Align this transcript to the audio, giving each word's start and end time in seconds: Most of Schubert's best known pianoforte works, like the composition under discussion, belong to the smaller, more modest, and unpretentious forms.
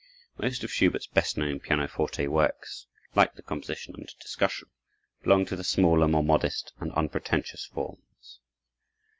Most 0.39 0.63
of 0.63 0.71
Schubert's 0.71 1.05
best 1.05 1.37
known 1.37 1.59
pianoforte 1.59 2.25
works, 2.27 2.87
like 3.13 3.35
the 3.35 3.43
composition 3.43 3.93
under 3.95 4.09
discussion, 4.19 4.67
belong 5.21 5.45
to 5.45 5.55
the 5.55 5.63
smaller, 5.63 6.07
more 6.07 6.23
modest, 6.23 6.73
and 6.79 6.91
unpretentious 6.93 7.65
forms. 7.67 8.39